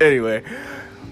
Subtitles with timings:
[0.00, 0.44] Anyway,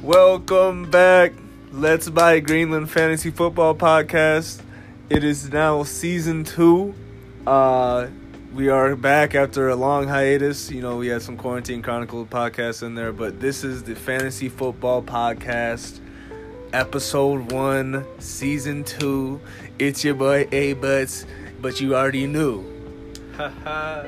[0.03, 1.33] welcome back.
[1.73, 4.61] Let's buy Greenland Fantasy Football Podcast.
[5.11, 6.95] It is now season two.
[7.47, 8.09] Uh,
[8.55, 10.71] we are back after a long hiatus.
[10.71, 14.49] You know, we had some quarantine chronicle podcasts in there, but this is the Fantasy
[14.49, 16.01] Football Podcast,
[16.73, 19.43] episode one, season two.
[19.79, 21.27] It's your boy A Butts,
[21.61, 22.65] but you already knew.
[23.37, 24.07] Haha.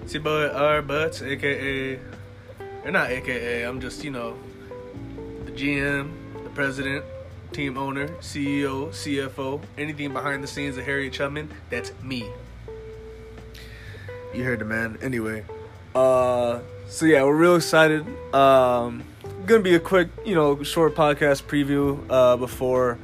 [0.00, 2.00] it's your boy R Butts, aka
[2.82, 4.38] or not AKA, I'm just, you know,
[5.44, 6.10] the GM,
[6.44, 7.04] the president,
[7.52, 12.28] team owner, CEO, CFO, anything behind the scenes of Harriet Chubman, that's me.
[14.34, 14.98] You heard the man.
[15.02, 15.44] Anyway,
[15.94, 18.06] uh, so yeah, we're real excited.
[18.34, 19.04] Um,
[19.46, 22.98] gonna be a quick, you know, short podcast preview uh, before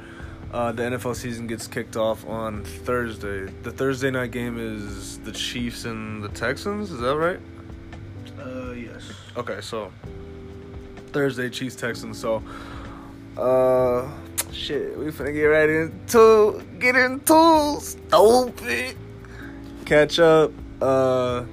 [0.53, 3.51] uh, the NFL season gets kicked off on Thursday.
[3.63, 6.91] The Thursday night game is the Chiefs and the Texans.
[6.91, 7.39] Is that right?
[8.39, 9.11] Uh, yes.
[9.35, 9.91] Okay, so
[11.11, 12.17] Thursday, Chiefs Texans.
[12.17, 12.43] So,
[13.37, 14.09] uh,
[14.55, 18.95] shit, we finna get right into get into stupid
[19.85, 20.51] catch up.
[20.81, 21.43] Uh,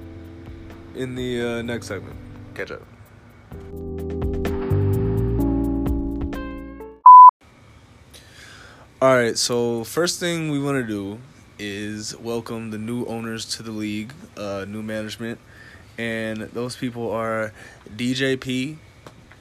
[0.95, 2.15] in the uh, next segment,
[2.53, 2.81] catch up.
[9.01, 11.19] All right, so first thing we want to do
[11.59, 15.39] is welcome the new owners to the league, uh, new management
[15.97, 17.53] and those people are
[17.95, 18.77] DJP,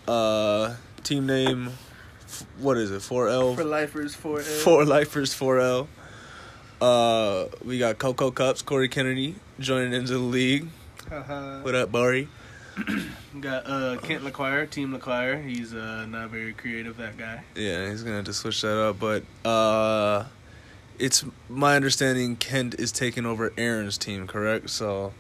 [0.06, 1.70] uh, team name,
[2.58, 3.02] what is it?
[3.02, 3.54] Four L.
[3.54, 4.44] For lifers, four L.
[4.44, 5.88] Four lifers, four L.
[6.80, 10.66] Uh, we got Coco Cups, Corey Kennedy joining into the league.
[11.08, 11.60] Haha.
[11.60, 12.28] What up, Barry?
[13.40, 15.46] Got uh Kent LaQuire, Team LaQuire.
[15.46, 16.96] He's uh not very creative.
[16.96, 17.44] That guy.
[17.54, 20.24] Yeah, he's gonna have to switch that up, but uh,
[20.98, 24.70] it's my understanding Kent is taking over Aaron's team, correct?
[24.70, 25.12] So.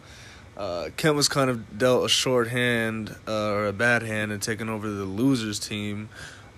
[0.54, 4.42] Uh, Kent was kind of dealt a short hand uh, or a bad hand and
[4.42, 6.10] taking over the losers team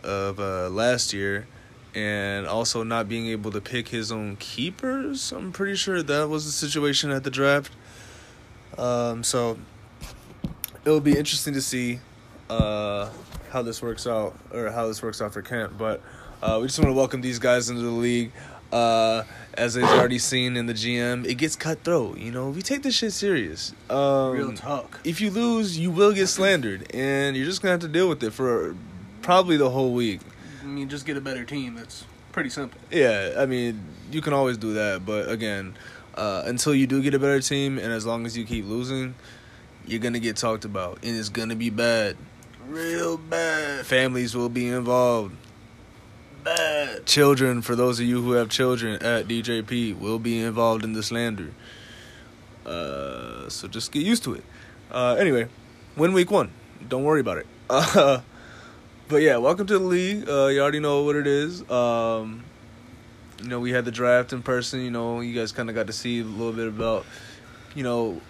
[0.04, 1.46] of uh, last year,
[1.94, 5.32] and also not being able to pick his own keepers.
[5.32, 7.72] I'm pretty sure that was the situation at the draft.
[8.78, 9.58] Um, so
[10.84, 12.00] it'll be interesting to see
[12.50, 13.08] uh,
[13.50, 15.78] how this works out or how this works out for Kent.
[15.78, 16.02] But
[16.42, 18.32] uh, we just want to welcome these guys into the league.
[18.72, 19.22] Uh,
[19.56, 22.18] as they've already seen in the GM, it gets cutthroat.
[22.18, 23.72] You know, we take this shit serious.
[23.88, 24.98] Um, Real talk.
[25.04, 28.20] If you lose, you will get slandered, and you're just gonna have to deal with
[28.24, 28.74] it for
[29.24, 30.20] probably the whole week.
[30.62, 31.74] I mean, just get a better team.
[31.74, 32.80] That's pretty simple.
[32.90, 33.80] Yeah, I mean,
[34.12, 35.74] you can always do that, but again,
[36.14, 39.14] uh, until you do get a better team, and as long as you keep losing,
[39.86, 42.16] you're gonna get talked about, and it's gonna be bad.
[42.68, 43.84] Real bad.
[43.84, 45.34] Families will be involved.
[46.44, 47.06] Bad.
[47.06, 51.02] Children, for those of you who have children at DJP, will be involved in the
[51.02, 51.50] slander.
[52.64, 54.44] Uh, so just get used to it.
[54.90, 55.48] Uh, anyway,
[55.96, 56.50] win week one.
[56.86, 57.46] Don't worry about it.
[59.08, 60.28] But yeah, welcome to the league.
[60.28, 61.68] Uh, you already know what it is.
[61.70, 62.44] Um,
[63.42, 64.80] you know, we had the draft in person.
[64.80, 67.04] You know, you guys kind of got to see a little bit about,
[67.74, 68.20] you know,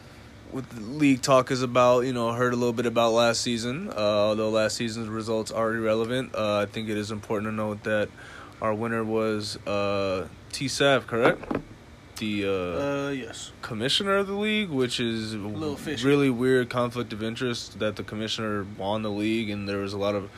[0.50, 2.00] what the league talk is about.
[2.00, 3.88] You know, heard a little bit about last season.
[3.90, 7.84] Uh, although last season's results are irrelevant, uh, I think it is important to note
[7.84, 8.08] that
[8.60, 10.66] our winner was uh, T.
[10.66, 11.40] Sav, correct?
[12.16, 13.52] The uh, Uh, yes.
[13.62, 19.02] commissioner of the league, which is really weird conflict of interest that the commissioner won
[19.02, 20.30] the league, and there was a lot of,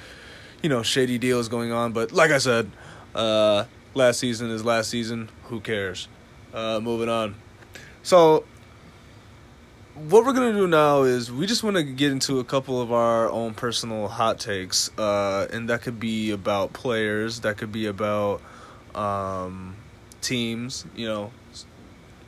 [0.62, 1.92] you know, shady deals going on.
[1.92, 2.70] But like I said,
[3.14, 5.28] uh, last season is last season.
[5.44, 6.08] Who cares?
[6.52, 7.34] Uh, moving on.
[8.02, 8.44] So,
[9.94, 12.92] what we're gonna do now is we just want to get into a couple of
[12.92, 17.86] our own personal hot takes, uh, and that could be about players, that could be
[17.86, 18.40] about
[18.94, 19.76] um,
[20.20, 21.32] teams, you know,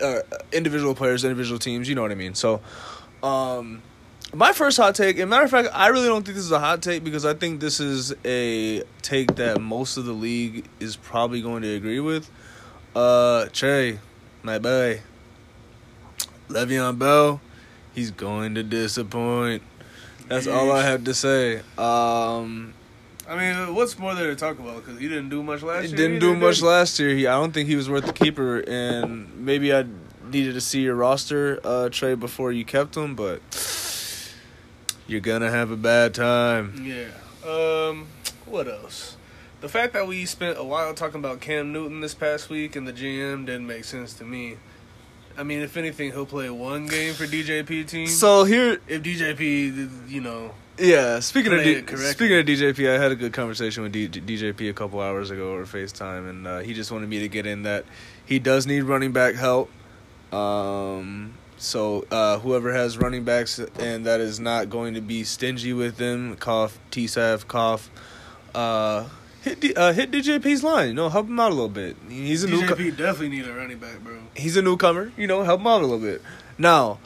[0.03, 0.21] uh,
[0.53, 1.89] individual players, individual teams.
[1.89, 2.35] You know what I mean.
[2.35, 2.61] So,
[3.23, 3.83] um,
[4.35, 6.59] my first hot take, and matter of fact, I really don't think this is a
[6.61, 10.97] hot take because I think this is a take that most of the league is
[10.97, 12.31] probably going to agree with.
[12.95, 14.01] Uh, Trey,
[14.43, 15.01] my boy,
[16.49, 17.41] Le'Veon Bell,
[17.95, 19.63] he's going to disappoint.
[20.29, 21.59] That's all I have to say.
[21.79, 22.75] Um,
[23.27, 24.85] I mean, what's more there to talk about?
[24.85, 25.97] Because he didn't do much last he year.
[25.97, 27.15] didn't do did much last year.
[27.15, 29.85] He, I don't think he was worth the keeper, and maybe I
[30.31, 33.41] needed to see your roster uh, trade before you kept him, but
[35.09, 36.75] you're gonna have a bad time.
[36.85, 37.09] Yeah.
[37.51, 38.07] Um.
[38.47, 39.17] What else?
[39.61, 42.87] The fact that we spent a while talking about Cam Newton this past week and
[42.87, 44.57] the GM didn't make sense to me.
[45.37, 48.07] I mean, if anything, he'll play one game for DJP team.
[48.07, 51.21] So here, if DJP, you know, yeah.
[51.21, 54.73] Speaking of D- speaking of DJP, I had a good conversation with D- DJP a
[54.73, 57.85] couple hours ago over FaceTime, and uh, he just wanted me to get in that
[58.27, 59.71] he does need running back help.
[60.33, 65.73] Um, so uh, whoever has running backs and that is not going to be stingy
[65.73, 67.91] with them, cough, TSAF, cough.
[68.55, 69.09] Uh,
[69.43, 70.89] hit D- uh, hit DJP's line.
[70.89, 71.97] You know, help him out a little bit.
[72.09, 72.63] He's a new.
[72.63, 74.19] DJP definitely need a running back, bro.
[74.37, 75.13] he's a newcomer.
[75.17, 76.23] You know, help him out a little bit.
[76.57, 76.99] Now,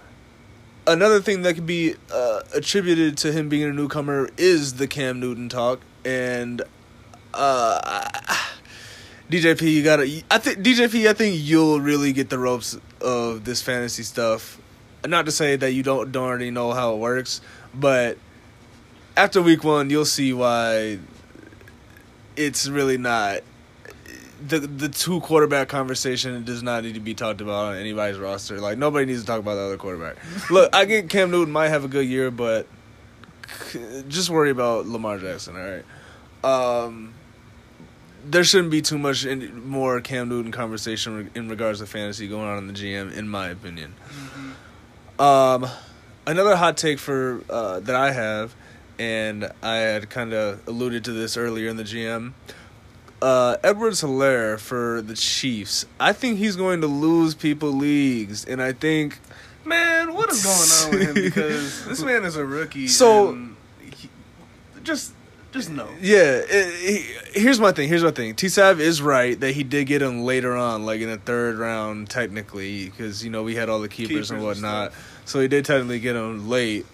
[0.86, 5.20] another thing that could be uh, attributed to him being a newcomer is the Cam
[5.20, 6.62] Newton talk, and
[7.34, 8.08] uh,
[9.30, 10.22] DJP, you gotta.
[10.30, 14.60] I think DJP, I think you'll really get the ropes of this fantasy stuff.
[15.06, 17.40] Not to say that you don't don't already know how it works,
[17.74, 18.18] but
[19.16, 20.98] after week one, you'll see why
[22.36, 23.40] it's really not
[24.46, 28.60] the the two quarterback conversation does not need to be talked about on anybody's roster.
[28.60, 30.16] Like nobody needs to talk about the other quarterback.
[30.50, 32.66] Look, I get Cam Newton might have a good year, but
[34.08, 35.56] just worry about Lamar Jackson.
[35.56, 35.84] All right.
[36.84, 37.14] Um,
[38.24, 42.46] there shouldn't be too much in, more Cam Newton conversation in regards to fantasy going
[42.46, 43.94] on in the GM, in my opinion.
[45.18, 45.66] Um,
[46.26, 48.54] another hot take for uh, that I have,
[48.98, 52.32] and I had kind of alluded to this earlier in the GM.
[53.20, 55.86] Uh, Edwards Helaire for the Chiefs.
[56.00, 59.20] I think he's going to lose people leagues, and I think
[59.64, 61.22] Man, what is going on with him?
[61.22, 62.88] Because this man is a rookie.
[62.88, 63.34] So-
[63.80, 64.08] he,
[64.82, 65.12] just,
[65.52, 65.88] just no.
[66.00, 66.74] Yeah, it,
[67.34, 67.88] he, here's my thing.
[67.88, 68.34] Here's my thing.
[68.34, 71.56] T Sav is right that he did get him later on, like in the third
[71.58, 74.92] round, technically, because you know we had all the keepers, Keepers and and whatnot.
[75.24, 76.86] so he did technically get him late,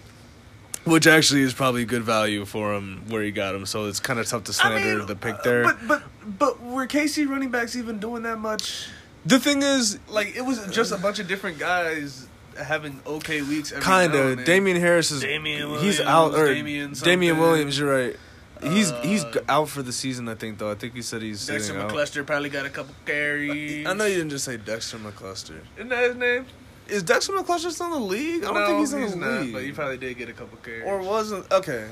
[0.84, 3.64] which actually is probably good value for him where he got him.
[3.64, 5.62] So it's kind of tough to slander the pick there.
[5.62, 6.02] But, but,
[6.38, 8.88] but were KC running backs even doing that much?
[9.25, 12.26] the thing is, Like, it was just a bunch of different guys
[12.60, 13.72] having okay weeks.
[13.72, 14.32] Kinda.
[14.32, 14.44] and.
[14.44, 17.38] Damien Harris is Damien he's out or Damien Damien.
[17.38, 17.78] Williams.
[17.78, 18.16] You're right.
[18.62, 20.28] He's he's Uh, out for the season.
[20.28, 20.70] I think though.
[20.70, 21.90] I think he said he's Dexter sitting out.
[21.90, 23.87] McCluster probably got a couple carries.
[23.87, 25.60] I know you didn't just say Dexter McCluster.
[25.76, 26.46] Isn't that his name?
[26.88, 28.44] Is Dexter McCluster still in the league?
[28.44, 29.52] I don't no, think he's in the not, league.
[29.52, 30.84] but he probably did get a couple carries.
[30.87, 31.87] or wasn't okay.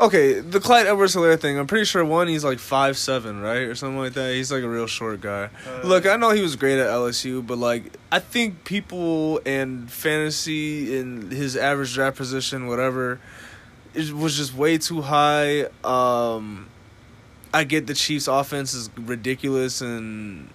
[0.00, 1.58] Okay, the Clyde Edwards Helaire thing.
[1.58, 4.34] I'm pretty sure one he's like five seven, right, or something like that.
[4.34, 5.50] He's like a real short guy.
[5.68, 9.90] Uh, Look, I know he was great at LSU, but like I think people and
[9.90, 13.20] fantasy in his average draft position, whatever,
[13.94, 15.66] it was just way too high.
[15.84, 16.68] Um,
[17.52, 20.48] I get the Chiefs' offense is ridiculous and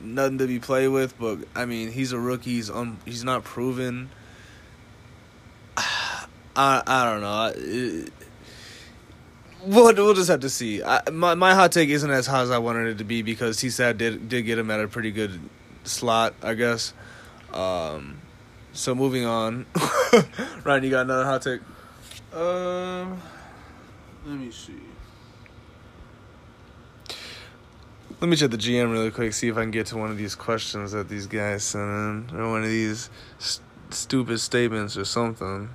[0.00, 2.50] nothing to be played with, but I mean he's a rookie.
[2.50, 4.10] He's un, he's not proven.
[5.76, 7.52] I I don't know.
[7.56, 8.12] It,
[9.64, 10.82] we'll we'll just have to see.
[10.82, 13.56] I, my my hot take isn't as high as I wanted it to be because
[13.58, 15.38] T Sav did did get him at a pretty good
[15.84, 16.92] slot, I guess.
[17.52, 18.20] Um,
[18.72, 19.66] so moving on,
[20.64, 21.60] Ryan, you got another hot take?
[22.32, 23.20] Um,
[24.24, 24.74] let me see.
[28.20, 30.18] Let me check the GM really quick, see if I can get to one of
[30.18, 35.06] these questions that these guys sent in, or one of these st- stupid statements or
[35.06, 35.70] something.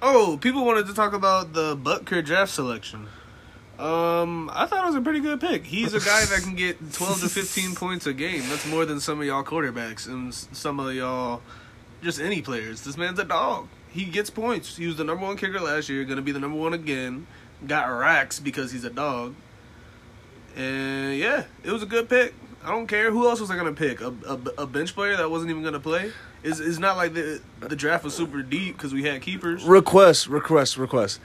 [0.00, 3.08] Oh, people wanted to talk about the Butker draft selection.
[3.78, 5.64] Um, I thought it was a pretty good pick.
[5.64, 8.42] He's a guy that can get twelve to fifteen points a game.
[8.48, 11.42] That's more than some of y'all quarterbacks and some of y'all,
[12.02, 12.82] just any players.
[12.82, 13.68] This man's a dog.
[13.96, 14.76] He gets points.
[14.76, 16.04] He was the number one kicker last year.
[16.04, 17.26] Going to be the number one again.
[17.66, 19.34] Got racks because he's a dog.
[20.54, 22.34] And yeah, it was a good pick.
[22.62, 24.00] I don't care who else was I gonna pick.
[24.00, 26.10] A, a, a bench player that wasn't even gonna play.
[26.42, 29.62] It's, it's not like the the draft was super deep because we had keepers.
[29.62, 31.20] Request, request, request.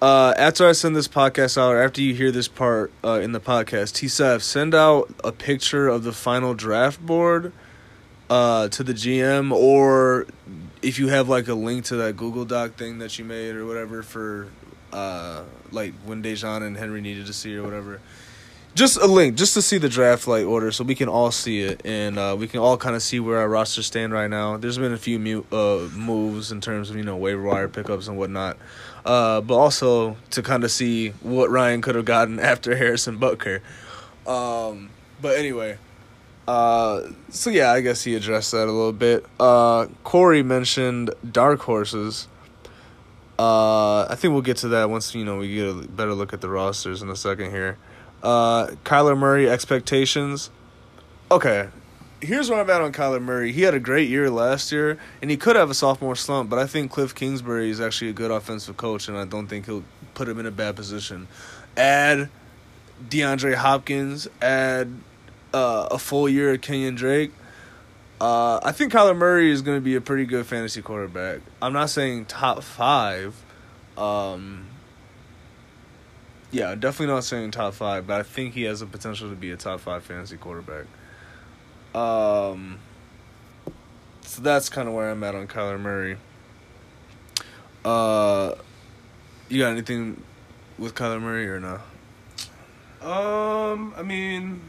[0.00, 3.32] Uh, after I send this podcast out, or after you hear this part uh, in
[3.32, 7.52] the podcast, TSF, send out a picture of the final draft board
[8.30, 10.26] uh, to the GM, or
[10.82, 13.66] if you have like a link to that Google Doc thing that you made or
[13.66, 14.48] whatever for
[14.92, 15.42] uh,
[15.72, 18.00] like when Dejan and Henry needed to see or whatever.
[18.74, 21.60] Just a link, just to see the draft like order, so we can all see
[21.60, 24.58] it and uh, we can all kind of see where our rosters stand right now.
[24.58, 28.06] There's been a few mu- uh, moves in terms of you know waiver wire pickups
[28.06, 28.58] and whatnot,
[29.06, 33.62] uh, but also to kind of see what Ryan could have gotten after Harrison Butker.
[34.26, 34.90] Um,
[35.22, 35.78] but anyway,
[36.46, 39.26] uh, so yeah, I guess he addressed that a little bit.
[39.38, 42.28] Uh, Corey mentioned dark horses.
[43.38, 46.32] Uh, I think we'll get to that once you know we get a better look
[46.32, 47.76] at the rosters in a second here.
[48.22, 50.50] Uh, Kyler Murray expectations.
[51.30, 51.68] Okay,
[52.20, 53.52] here's where I'm at on Kyler Murray.
[53.52, 56.58] He had a great year last year, and he could have a sophomore slump, but
[56.58, 59.84] I think Cliff Kingsbury is actually a good offensive coach, and I don't think he'll
[60.14, 61.28] put him in a bad position.
[61.76, 62.30] Add
[63.08, 64.90] DeAndre Hopkins, add
[65.52, 67.32] uh, a full year of Kenyan Drake.
[68.20, 71.40] Uh, I think Kyler Murray is going to be a pretty good fantasy quarterback.
[71.60, 73.34] I'm not saying top five.
[73.98, 74.66] Um,
[76.50, 79.50] yeah, definitely not saying top five, but I think he has the potential to be
[79.50, 80.86] a top five fantasy quarterback.
[81.94, 82.78] Um,
[84.22, 86.16] so that's kind of where I'm at on Kyler Murray.
[87.84, 88.54] Uh,
[89.48, 90.22] you got anything
[90.78, 91.80] with Kyler Murray or no?
[93.06, 94.60] Um, I mean,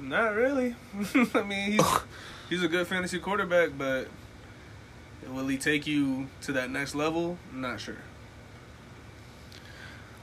[0.00, 0.74] not really.
[1.34, 1.86] I mean, he's
[2.48, 4.08] he's a good fantasy quarterback, but
[5.28, 7.38] will he take you to that next level?
[7.52, 7.96] Not sure.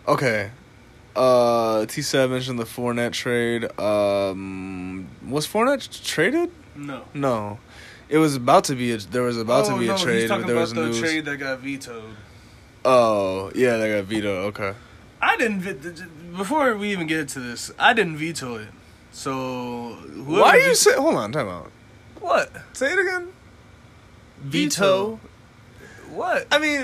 [0.07, 0.51] Okay.
[1.15, 3.79] Uh, T Seven mentioned the Fournette trade.
[3.79, 6.51] Um, was Fournette traded?
[6.75, 7.05] No.
[7.13, 7.59] No,
[8.09, 8.91] it was about to be.
[8.91, 10.61] A, there was about oh, to be no, a trade, He's talking but there about
[10.61, 10.99] was the news.
[10.99, 12.15] trade that got vetoed.
[12.83, 14.55] Oh, yeah, they got vetoed.
[14.55, 14.73] Okay.
[15.21, 16.35] I didn't.
[16.35, 18.67] Before we even get into this, I didn't veto it.
[19.15, 20.93] So whoever Why are you ve- say?
[20.95, 21.71] Hold on, time out.
[22.19, 23.29] what Say it again.
[24.43, 25.21] Veto?
[26.11, 26.83] What I mean, uh,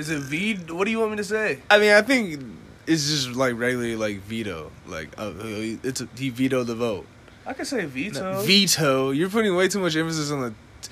[0.00, 0.20] is it?
[0.20, 0.54] V?
[0.72, 1.58] What do you want me to say?
[1.70, 2.42] I mean, I think
[2.86, 4.72] it's just like regularly like veto.
[4.86, 7.06] Like, uh, it's a, he vetoed the vote.
[7.46, 8.32] I could say veto.
[8.32, 9.10] No, veto.
[9.10, 10.88] You're putting way too much emphasis on the t-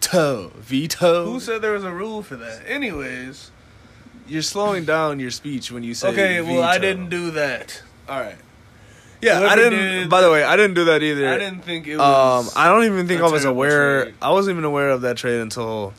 [0.00, 0.50] toe.
[0.56, 1.24] Veto.
[1.32, 2.62] Who said there was a rule for that?
[2.66, 3.52] Anyways,
[4.26, 6.08] You're slowing down your speech when you say.
[6.08, 6.40] okay.
[6.42, 7.80] Well, I didn't do that.
[8.08, 8.36] All right.
[9.20, 9.72] Yeah, I didn't.
[9.72, 11.28] did- by the way, I didn't do that either.
[11.28, 11.98] I didn't think it Um,
[12.46, 12.56] was.
[12.56, 14.02] I don't even think a I was terrible aware.
[14.04, 14.14] trade.
[14.22, 15.92] I wasn't even aware of that trade until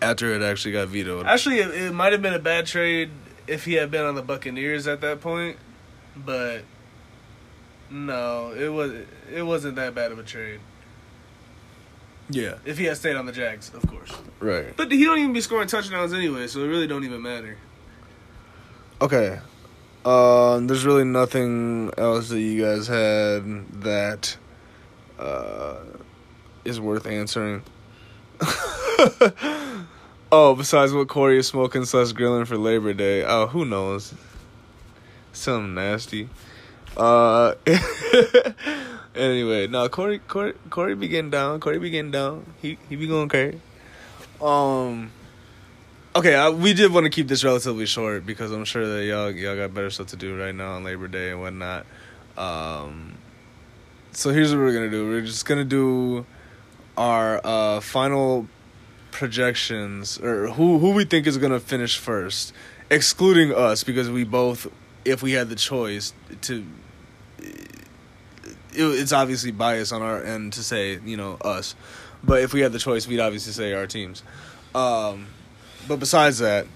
[0.00, 1.26] after it actually got vetoed.
[1.26, 3.10] Actually, it, it might have been a bad trade
[3.46, 5.58] if he had been on the Buccaneers at that point,
[6.16, 6.62] but
[7.90, 8.92] no, it was
[9.32, 10.60] it wasn't that bad of a trade.
[12.30, 14.10] yeah, If he had stayed on the Jags, of course.
[14.40, 14.74] right.
[14.76, 17.58] But he don't even be scoring touchdowns anyway, so it really don't even matter.
[19.02, 19.40] Okay.
[20.04, 24.36] Um, there's really nothing else that you guys had that
[25.18, 25.76] uh,
[26.64, 27.62] is worth answering.
[30.30, 33.24] oh, besides what Corey is smoking slash grilling for Labor Day.
[33.24, 34.12] Oh, who knows?
[35.32, 36.28] Something nasty.
[36.96, 37.54] Uh,
[39.14, 41.60] anyway, no, Corey, Corey, Corey be getting down.
[41.60, 42.44] Corey be getting down.
[42.60, 43.60] He he be going crazy.
[44.40, 45.10] Um.
[46.16, 49.32] Okay, I, we did want to keep this relatively short because I'm sure that y'all
[49.32, 51.86] y'all got better stuff to do right now on Labor Day and whatnot.
[52.38, 53.14] Um,
[54.12, 55.08] so here's what we're gonna do.
[55.08, 56.24] We're just gonna do
[56.96, 58.46] our uh, final
[59.10, 62.52] projections or who who we think is gonna finish first,
[62.90, 64.68] excluding us because we both,
[65.04, 66.64] if we had the choice to,
[67.40, 67.80] it,
[68.72, 71.74] it's obviously biased on our end to say you know us,
[72.22, 74.22] but if we had the choice, we'd obviously say our teams.
[74.76, 75.26] Um,
[75.88, 76.66] but besides that,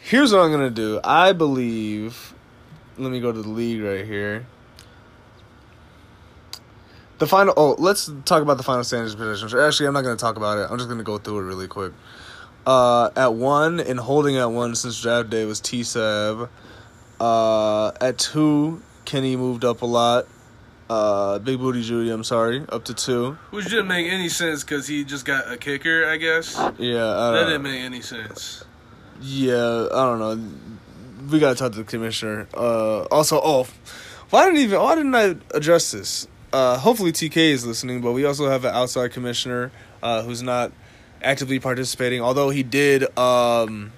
[0.00, 1.00] here's what I'm gonna do.
[1.04, 2.34] I believe.
[2.98, 4.46] Let me go to the league right here.
[7.18, 7.54] The final.
[7.56, 9.54] Oh, let's talk about the final standings positions.
[9.54, 10.70] Actually, I'm not gonna talk about it.
[10.70, 11.92] I'm just gonna go through it really quick.
[12.66, 16.48] Uh, at one and holding at one since draft day was T Sav.
[17.18, 20.26] Uh, at two, Kenny moved up a lot.
[20.90, 23.38] Uh, Big Booty Judy, I'm sorry, up to two.
[23.50, 26.56] Which didn't make any sense because he just got a kicker, I guess.
[26.78, 28.64] Yeah, uh, That didn't make any sense.
[29.22, 30.50] Yeah, I don't know.
[31.30, 32.48] We gotta talk to the commissioner.
[32.52, 33.68] Uh, also, oh,
[34.30, 34.80] why didn't even?
[34.80, 36.26] Why didn't I address this?
[36.52, 39.70] Uh, hopefully TK is listening, but we also have an outside commissioner
[40.02, 40.72] uh, who's not
[41.22, 42.20] actively participating.
[42.20, 43.92] Although he did um,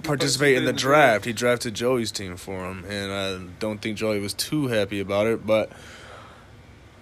[0.04, 4.20] participate in the draft, he drafted Joey's team for him, and I don't think Joey
[4.20, 5.46] was too happy about it.
[5.46, 5.70] But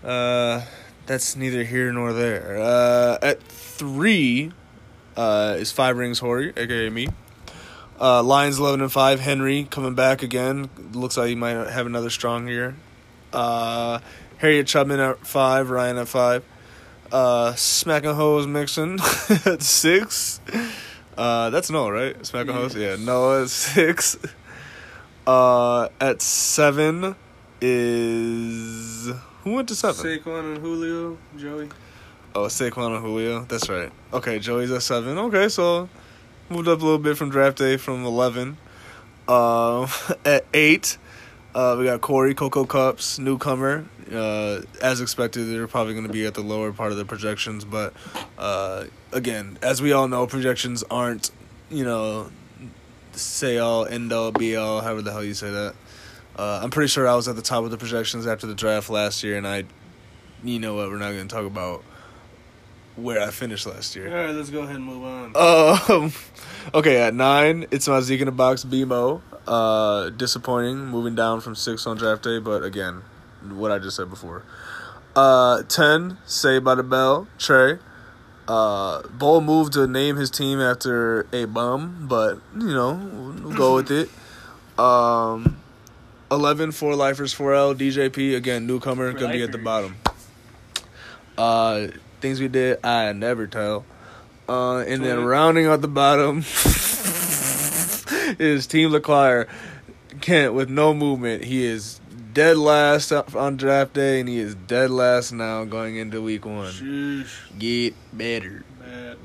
[0.05, 0.63] uh,
[1.07, 2.59] that's neither here nor there.
[2.61, 4.53] Uh, at three
[5.17, 7.09] uh, is Five Rings Hori, aka me.
[8.01, 9.21] Uh, Lions eleven and five.
[9.21, 10.71] Henry coming back again.
[10.93, 12.77] Looks like he might have another strong year.
[13.33, 13.99] Uh,
[14.39, 15.71] Harriet Chubman at five.
[15.71, 16.45] Ryan at five.
[17.11, 19.01] Uh, Hose Mixon
[19.45, 20.41] at six.
[21.19, 22.25] Uh, that's Noah, right?
[22.27, 22.77] Smack and Hose.
[22.77, 22.97] Yeah.
[22.97, 24.17] Noah at six.
[25.27, 27.15] Uh, at seven
[27.61, 29.11] is
[29.43, 30.03] who went to seven?
[30.03, 31.69] Saquon and Julio, Joey.
[32.35, 33.45] Oh, Saquon and Julio.
[33.45, 33.93] That's right.
[34.15, 35.19] Okay, Joey's at seven.
[35.19, 35.91] Okay, so
[36.49, 38.57] moved up a little bit from draft day from eleven.
[39.29, 39.89] Um,
[40.25, 40.97] at eight,
[41.55, 43.87] uh, we got Corey Coco Cups, newcomer.
[44.13, 47.65] Uh, as expected, they're probably going to be at the lower part of the projections,
[47.65, 47.93] but
[48.39, 51.31] uh, again, as we all know, projections aren't,
[51.71, 52.31] you know,
[53.13, 55.75] say all, end all, be all, however the hell you say that.
[56.37, 58.89] Uh, I'm pretty sure I was at the top of the projections after the draft
[58.91, 59.65] last year, and I,
[60.45, 61.83] you know what, we're not going to talk about
[62.99, 64.09] where I finished last year.
[64.09, 65.33] All right, let's go ahead and move on.
[65.37, 66.13] Um,
[66.75, 69.21] okay, at nine, it's my Zeke in the box, BMO.
[69.47, 73.03] Uh, disappointing, moving down from six on draft day, but again,
[73.49, 74.43] what I just said before.
[75.17, 77.79] Uh, ten, Saved by the Bell, Trey.
[78.47, 82.95] Uh, bold move to name his team after a bum, but you know,
[83.43, 84.11] we'll go with it.
[84.79, 85.57] Um,
[86.31, 89.97] eleven, four lifers, four L, DJP again, newcomer, For gonna be at the bottom.
[91.37, 91.89] Uh,
[92.21, 93.85] things we did, I never tell.
[94.49, 96.39] Uh, and then rounding out the bottom
[98.39, 99.47] is Team LeClaire.
[100.21, 101.45] Kent with no movement.
[101.45, 102.01] He is
[102.33, 106.73] dead last on draft day, and he is dead last now going into week one.
[106.73, 107.59] Sheesh.
[107.59, 108.65] Get better.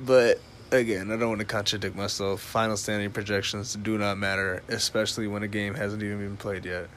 [0.05, 0.39] But
[0.71, 2.41] again, I don't want to contradict myself.
[2.41, 6.89] Final standing projections do not matter, especially when a game hasn't even been played yet.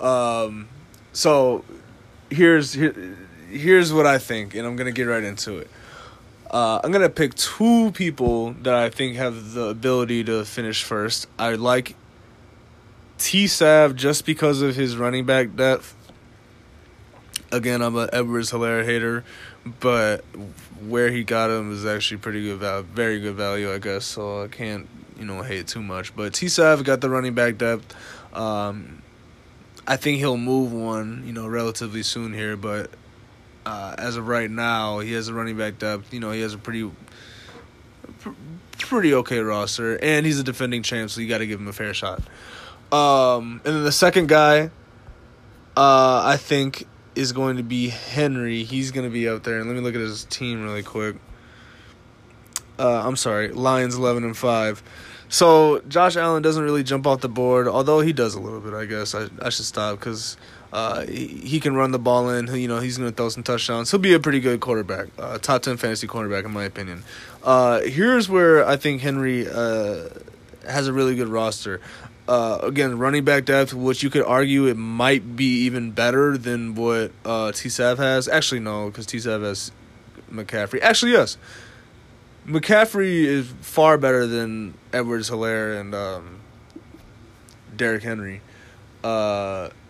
[0.00, 0.68] Um,
[1.12, 1.64] so
[2.30, 3.16] here's here,
[3.52, 5.70] here's what I think, and I'm gonna get right into it.
[6.50, 11.26] Uh, I'm gonna pick two people that I think have the ability to finish first.
[11.38, 11.94] I like
[13.18, 15.94] T Sav just because of his running back depth.
[17.50, 19.24] Again, I'm a Edwards Helaire hater,
[19.80, 20.24] but
[20.86, 24.04] where he got him is actually pretty good value, very good value, I guess.
[24.04, 26.16] So I can't, you know, hate too much.
[26.16, 27.94] But T Sav got the running back depth.
[28.34, 29.02] Um,
[29.86, 32.56] I think he'll move one, you know, relatively soon here.
[32.56, 32.90] But
[33.64, 36.12] uh, as of right now, he has a running back depth.
[36.12, 36.90] You know, he has a pretty,
[38.18, 38.30] pr-
[38.78, 41.72] pretty okay roster, and he's a defending champ, so you got to give him a
[41.72, 42.20] fair shot.
[42.90, 44.70] Um, and then the second guy,
[45.76, 48.64] uh, I think is going to be Henry.
[48.64, 51.16] He's going to be out there, and let me look at his team really quick.
[52.78, 54.82] Uh, I'm sorry, Lions eleven and five.
[55.28, 58.74] So Josh Allen doesn't really jump off the board, although he does a little bit.
[58.74, 60.36] I guess I I should stop because
[60.72, 62.46] uh, he, he can run the ball in.
[62.54, 63.90] You know he's going to throw some touchdowns.
[63.90, 67.04] He'll be a pretty good quarterback, uh, top ten fantasy quarterback in my opinion.
[67.42, 70.08] Uh, here's where I think Henry uh,
[70.66, 71.80] has a really good roster.
[72.28, 76.74] Uh, again, running back depth, which you could argue it might be even better than
[76.76, 78.28] what uh, T Sav has.
[78.28, 79.72] Actually, no, because T Sav has
[80.30, 80.80] McCaffrey.
[80.80, 81.36] Actually, yes.
[82.46, 86.40] McCaffrey is far better than Edwards Helaire and um,
[87.76, 88.40] Derrick Henry.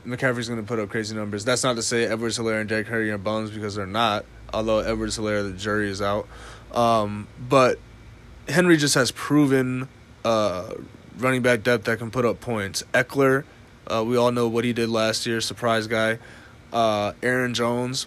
[0.07, 1.45] McCaffrey's going to put up crazy numbers.
[1.45, 4.25] That's not to say Edwards Helaire and Derrick Henry are bums because they're not.
[4.53, 6.27] Although Edwards Helaire, the jury is out.
[6.73, 7.79] Um, but
[8.49, 9.89] Henry just has proven
[10.25, 10.75] uh,
[11.19, 12.83] running back depth that can put up points.
[12.93, 13.45] Ekeler,
[13.87, 16.19] uh, we all know what he did last year, surprise guy.
[16.73, 18.07] Uh, Aaron Jones,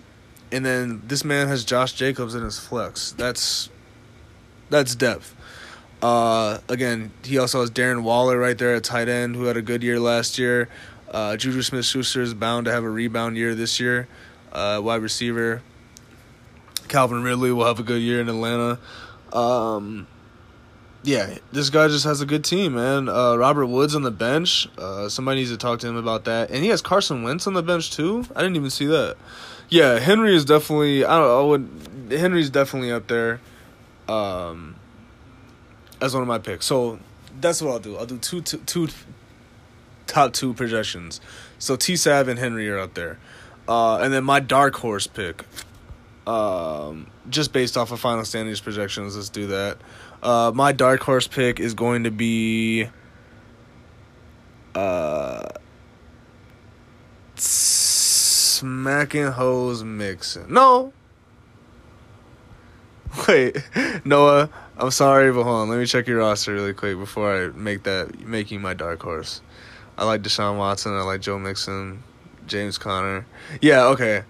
[0.52, 3.12] and then this man has Josh Jacobs in his flex.
[3.12, 3.70] That's
[4.70, 5.36] that's depth.
[6.02, 9.62] Uh, again, he also has Darren Waller right there at tight end, who had a
[9.62, 10.68] good year last year.
[11.12, 14.08] Uh, Juju Smith Schuster is bound to have a rebound year this year.
[14.52, 15.62] Uh, wide receiver
[16.88, 18.80] Calvin Ridley will have a good year in Atlanta.
[19.34, 20.08] Um,
[21.04, 23.10] yeah, this guy just has a good team, man.
[23.10, 24.68] Uh, Robert Woods on the bench.
[24.78, 26.50] Uh, somebody needs to talk to him about that.
[26.52, 28.26] And he has Carson Wentz on the bench too.
[28.36, 29.18] I didn't even see that.
[29.70, 31.06] Yeah, Henry is definitely.
[31.06, 31.40] I don't.
[31.40, 32.20] I would.
[32.20, 33.40] Henry's definitely up there.
[34.08, 34.76] Um,
[36.02, 36.66] as one of my picks.
[36.66, 37.00] So
[37.42, 37.98] that's what I'll do.
[37.98, 38.88] I'll do two, two, two
[40.08, 41.22] top two projections.
[41.60, 43.20] So T Sav and Henry are up there.
[43.68, 45.44] Uh, and then my dark horse pick.
[46.28, 49.78] Um, just based off of final standings projections, let's do that.
[50.24, 52.88] Uh, my dark horse pick is going to be
[54.74, 55.48] uh,
[57.36, 60.52] smacking hose Mixon.
[60.52, 60.94] No.
[63.28, 63.58] Wait,
[64.04, 64.50] Noah.
[64.78, 65.70] I'm sorry, but hold on.
[65.70, 69.42] Let me check your roster really quick before I make that making my dark horse.
[69.98, 70.94] I like Deshaun Watson.
[70.94, 72.04] I like Joe Mixon,
[72.48, 73.26] James Conner.
[73.62, 74.24] Yeah, okay.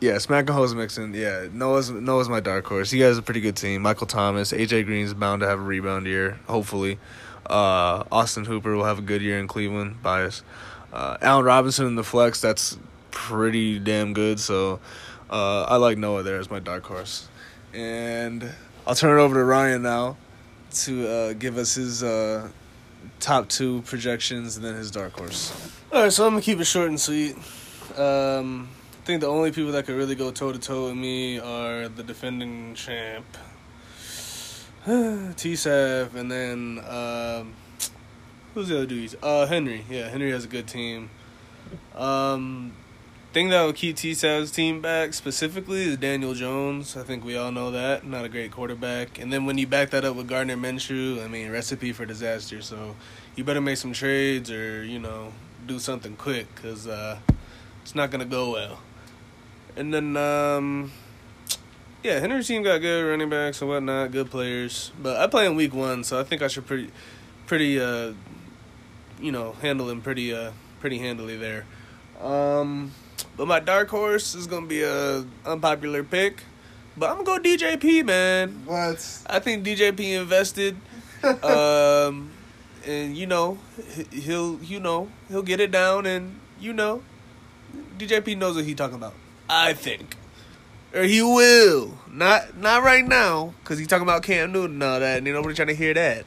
[0.00, 1.14] Yeah, Smack and Hose Mixon.
[1.14, 2.90] Yeah, Noah's Noah's my dark horse.
[2.90, 3.82] He has a pretty good team.
[3.82, 6.98] Michael Thomas, AJ Green's bound to have a rebound year, hopefully.
[7.48, 10.02] Uh, Austin Hooper will have a good year in Cleveland.
[10.02, 10.42] Bias.
[10.92, 12.40] Uh, Allen Robinson in the flex.
[12.40, 12.78] That's
[13.10, 14.40] pretty damn good.
[14.40, 14.80] So
[15.30, 17.28] uh, I like Noah there as my dark horse.
[17.72, 18.52] And
[18.86, 20.16] I'll turn it over to Ryan now
[20.72, 22.48] to uh, give us his uh,
[23.20, 25.52] top two projections and then his dark horse.
[25.92, 27.36] All right, so I'm gonna keep it short and sweet.
[27.96, 28.68] Um,
[29.02, 31.88] I think the only people that could really go toe to toe with me are
[31.88, 33.26] the defending champ,
[35.36, 37.54] T Sav, and then um,
[38.54, 39.16] who's the other dudes?
[39.22, 39.84] Uh, Henry.
[39.90, 41.10] Yeah, Henry has a good team.
[41.94, 42.72] Um,
[43.32, 46.96] thing that will keep T Sav's team back specifically is Daniel Jones.
[46.96, 48.04] I think we all know that.
[48.04, 49.18] Not a great quarterback.
[49.18, 52.60] And then when you back that up with Gardner Minshew, I mean, recipe for disaster.
[52.60, 52.94] So
[53.34, 55.32] you better make some trades or, you know,
[55.66, 57.18] do something quick because uh,
[57.80, 58.80] it's not going to go well.
[59.76, 60.92] And then, um,
[62.02, 64.92] yeah, Henry's team got good running backs and whatnot, good players.
[65.02, 66.90] But I play in week one, so I think I should pretty,
[67.46, 68.12] pretty, uh,
[69.18, 71.64] you know, handle him pretty, uh, pretty handily there.
[72.20, 72.92] Um,
[73.36, 76.42] But my dark horse is gonna be a unpopular pick.
[76.96, 78.62] But I'm gonna go DJP, man.
[78.66, 79.18] What?
[79.26, 80.76] I think DJP invested.
[81.42, 82.30] um,
[82.86, 83.58] and you know,
[83.94, 87.02] he- he'll you know he'll get it down, and you know,
[87.98, 89.14] DJP knows what he talking about.
[89.48, 90.16] I think,
[90.94, 91.98] or he will.
[92.10, 95.54] Not not right now, cause he's talking about Cam Newton and all that, and nobody
[95.54, 96.26] trying to hear that.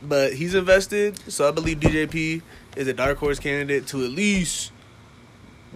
[0.00, 2.40] But he's invested, so I believe DJP
[2.76, 4.70] is a dark horse candidate to at least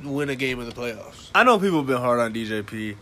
[0.04, 1.30] win a game in the playoffs.
[1.34, 2.96] I know people have been hard on DJP,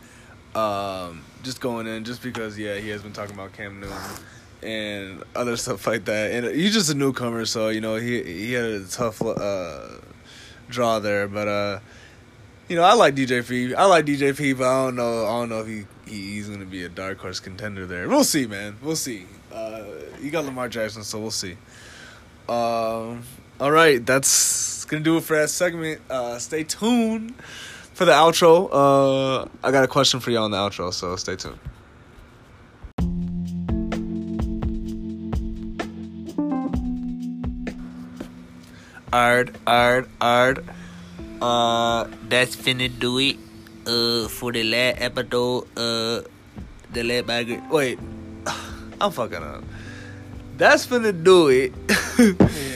[0.55, 3.97] um, just going in, just because yeah, he has been talking about Cam Newton
[4.63, 6.33] and other stuff like that.
[6.33, 9.89] And he's just a newcomer, so you know he he had a tough uh,
[10.69, 11.29] draw there.
[11.29, 11.81] But uh,
[12.69, 13.75] you know, I like DJP.
[13.75, 15.27] I like DJP, but I don't know.
[15.27, 18.09] I don't know if he, he he's gonna be a dark horse contender there.
[18.09, 18.77] We'll see, man.
[18.83, 19.27] We'll see.
[19.53, 19.85] Uh,
[20.21, 21.57] you got Lamar Jackson, so we'll see.
[22.49, 23.23] Um,
[23.61, 26.01] all right, that's gonna do it for that segment.
[26.09, 27.35] Uh, stay tuned
[27.93, 28.71] for the outro.
[28.73, 31.59] Uh, I got a question for y'all on the outro, so stay tuned.
[39.13, 40.65] Ard, ard, ard.
[41.43, 43.37] Uh, that's finna do it.
[43.87, 45.67] Uh, for the last episode.
[45.77, 46.23] Uh,
[46.93, 47.63] the last bag.
[47.71, 47.99] Wait,
[49.01, 49.65] I'm fucking up.
[50.57, 51.73] That's finna do it.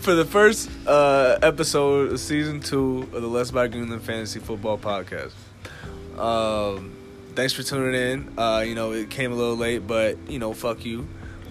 [0.00, 4.78] For the first uh, episode of season two of the Let's Buy Greenland Fantasy Football
[4.78, 5.32] Podcast.
[6.18, 6.96] Um,
[7.34, 8.38] thanks for tuning in.
[8.38, 11.06] Uh, you know, it came a little late, but you know, fuck you.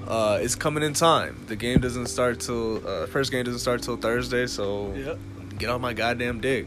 [0.08, 1.44] Uh, it's coming in time.
[1.48, 5.20] The game doesn't start till uh, first game doesn't start till Thursday, so Yep.
[5.60, 6.66] get off my goddamn dick.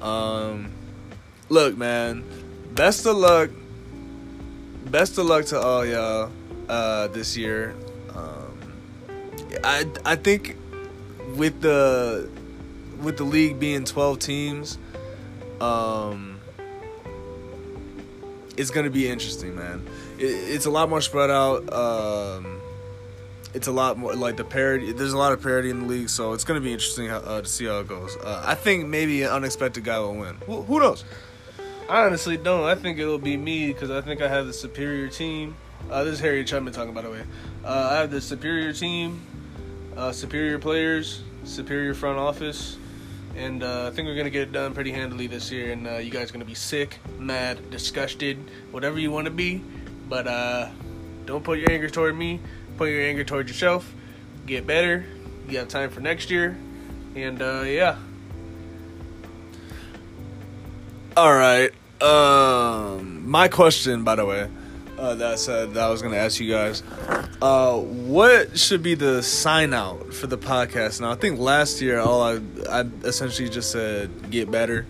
[0.00, 0.72] Um,
[1.48, 2.24] look, man,
[2.74, 3.50] best of luck.
[4.86, 6.32] Best of luck to all y'all
[6.68, 7.76] uh, this year.
[8.12, 8.58] Um,
[9.62, 10.56] I I think
[11.36, 12.28] with the
[13.00, 14.78] with the league being twelve teams,
[15.60, 16.40] um,
[18.56, 19.86] it's gonna be interesting, man.
[20.18, 21.72] It, it's a lot more spread out.
[21.72, 22.60] Um,
[23.54, 24.92] it's a lot more like the parity.
[24.92, 27.48] There's a lot of parity in the league, so it's gonna be interesting uh, to
[27.48, 28.16] see how it goes.
[28.16, 30.36] Uh, I think maybe an unexpected guy will win.
[30.46, 31.04] Who, who knows?
[31.88, 32.64] I honestly don't.
[32.64, 35.56] I think it'll be me because I think I have the superior team.
[35.90, 37.22] Uh, this is Harriet Chubman talking, by the way.
[37.64, 39.20] Uh, I have the superior team,
[39.96, 42.76] uh, superior players, superior front office,
[43.36, 45.72] and uh, I think we're gonna get it done pretty handily this year.
[45.72, 48.38] And uh, you guys are gonna be sick, mad, disgusted,
[48.70, 49.62] whatever you want to be,
[50.08, 50.68] but uh,
[51.26, 52.40] don't put your anger toward me.
[52.76, 53.92] Put your anger toward yourself.
[54.46, 55.04] Get better.
[55.48, 56.56] You have time for next year,
[57.14, 57.96] and uh, yeah.
[61.16, 61.70] All right.
[62.02, 64.48] Um, my question, by the way,
[65.02, 66.82] uh, that said that I was going to ask you guys,
[67.42, 71.00] uh, what should be the sign out for the podcast?
[71.00, 74.86] Now, I think last year all I I essentially just said get better,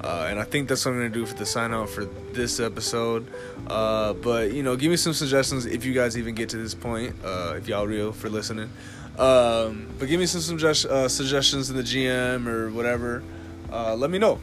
[0.00, 2.04] uh, and I think that's what I'm going to do for the sign out for
[2.32, 3.26] this episode.
[3.66, 6.74] Uh, but you know, give me some suggestions if you guys even get to this
[6.74, 7.16] point.
[7.24, 8.70] Uh, if y'all real for listening.
[9.18, 13.24] Um, but give me some suggest- uh, suggestions in the GM or whatever.
[13.72, 14.38] Let me know.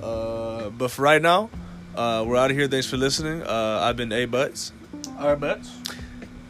[0.00, 1.50] But for right now,
[1.96, 2.66] uh, we're out of here.
[2.68, 3.42] Thanks for listening.
[3.42, 4.72] Uh, I've been A Butts,
[5.18, 5.70] Our bets.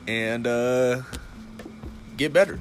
[0.06, 1.02] and uh,
[2.16, 2.58] get better.